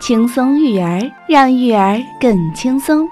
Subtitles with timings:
[0.00, 3.08] 轻松育儿，让育儿更轻松。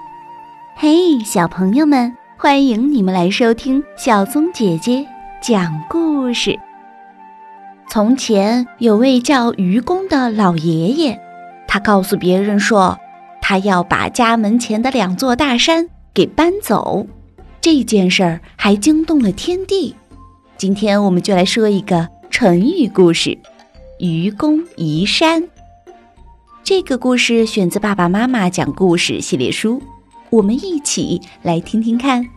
[0.77, 5.05] 嘿，小朋友们，欢迎你们来收听小松姐姐
[5.41, 6.57] 讲故事。
[7.89, 11.19] 从前有位叫愚公的老爷爷，
[11.67, 12.97] 他告诉别人说，
[13.41, 17.05] 他要把家门前的两座大山给搬走。
[17.59, 19.93] 这件事儿还惊动了天地。
[20.59, 23.39] 今天我们就来说一个成语故事：
[23.97, 25.47] 愚公移山。
[26.65, 29.81] 这个故事选自《爸爸妈妈讲故事》系列书，
[30.29, 32.27] 我们一起来听听看。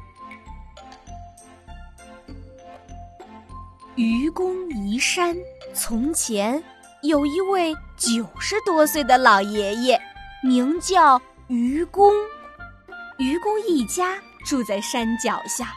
[3.96, 5.36] 愚公移山。
[5.74, 6.62] 从前
[7.02, 10.00] 有一位九十多岁的老爷爷，
[10.44, 12.12] 名叫愚公。
[13.18, 15.72] 愚公一家住在山脚下，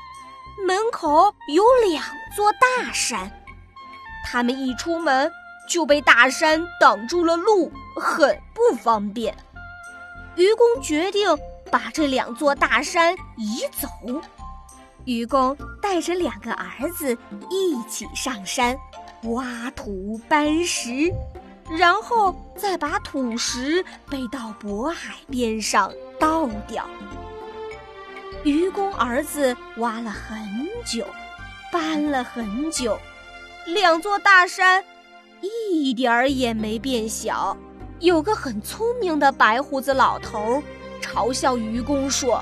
[0.68, 2.04] 门口有两
[2.36, 3.32] 座大山，
[4.26, 5.32] 他们一出门。
[5.68, 9.35] 就被大山挡住了路，很不方便。
[10.35, 11.27] 愚公决定
[11.71, 13.88] 把这两座大山移走。
[15.05, 17.18] 愚公带着两个儿子
[17.49, 18.77] 一起上山，
[19.24, 21.12] 挖土搬石，
[21.68, 26.87] 然后再把土石背到渤海边上倒掉。
[28.46, 30.38] 愚公儿子挖了很
[30.85, 31.04] 久，
[31.71, 32.96] 搬了很久，
[33.65, 34.84] 两座大山。
[35.41, 37.57] 一点儿也没变小。
[38.02, 40.62] 有个很聪明的白胡子老头
[41.02, 42.40] 嘲笑愚公说：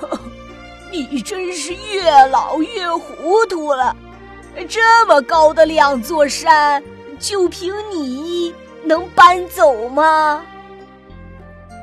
[0.92, 3.96] “你真是越老越糊涂了！
[4.68, 6.82] 这么高的两座山，
[7.18, 10.44] 就凭你能搬走吗？”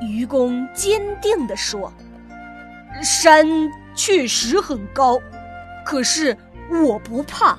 [0.08, 1.92] 愚公坚定地说
[3.04, 3.46] ：“山
[3.96, 5.20] 确实很高，
[5.86, 6.36] 可是
[6.70, 7.58] 我不怕。”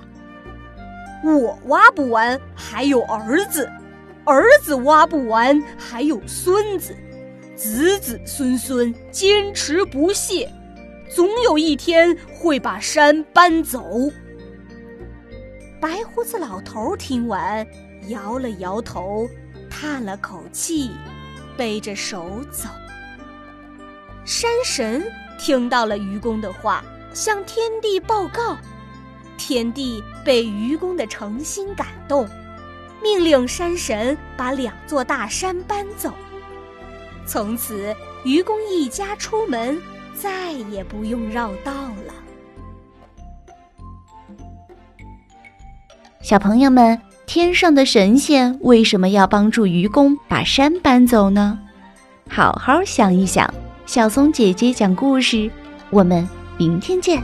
[1.25, 3.67] 我挖不完，还有儿子；
[4.25, 6.92] 儿子挖不完，还有孙子；
[7.57, 10.48] 子子孙孙坚持不懈，
[11.13, 13.83] 总有一天会把山搬走。
[15.80, 17.67] 白胡子老头听完，
[18.08, 19.27] 摇了摇头，
[19.68, 20.91] 叹了口气，
[21.57, 22.68] 背着手走。
[24.24, 25.03] 山神
[25.46, 26.83] 听到了愚公的话，
[27.14, 28.58] 向天地报告。
[29.39, 32.29] 天帝被愚公的诚心感动，
[33.01, 36.12] 命令山神把两座大山搬走。
[37.24, 39.80] 从此，愚公一家出门
[40.17, 42.14] 再也不用绕道了。
[46.23, 51.56] 小朋友们，天上的神仙为什么要帮助愚公把山搬走呢？
[52.29, 53.48] 好好想一想。
[53.86, 55.48] 小松姐姐讲故事，
[55.91, 57.23] 我们明天见。